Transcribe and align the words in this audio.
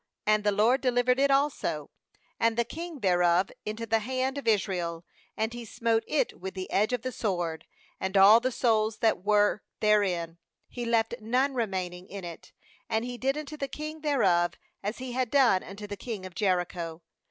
30And 0.25 0.41
the 0.43 0.51
LORD 0.51 0.81
delivered 0.81 1.19
it 1.19 1.29
also, 1.29 1.91
and 2.39 2.57
the 2.57 2.63
king 2.65 3.01
thereof, 3.01 3.51
into 3.67 3.85
the 3.85 3.99
hand 3.99 4.35
of 4.39 4.47
Israel; 4.47 5.05
and 5.37 5.53
he 5.53 5.63
smote 5.63 6.03
it 6.07 6.39
with 6.39 6.55
the 6.55 6.71
edge 6.71 6.91
of 6.91 7.03
the 7.03 7.11
sword, 7.11 7.67
and 7.99 8.17
all 8.17 8.39
the 8.39 8.51
souls 8.51 8.97
that 8.97 9.23
were 9.23 9.61
therein; 9.79 10.39
he 10.67 10.85
left 10.85 11.13
none 11.21 11.53
remaining 11.53 12.09
in 12.09 12.23
it; 12.23 12.51
and 12.89 13.05
he 13.05 13.19
did 13.19 13.37
unto 13.37 13.55
the 13.55 13.67
king 13.67 14.01
thereof 14.01 14.55
as 14.81 14.97
he 14.97 15.11
had 15.11 15.29
done 15.29 15.61
unto 15.61 15.85
the 15.85 15.95
king 15.95 16.25
of 16.25 16.33
Jericho. 16.33 17.03